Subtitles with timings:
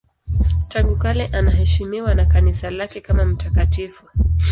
[0.69, 4.03] Tangu kale anaheshimiwa na Kanisa lake kama mtakatifu.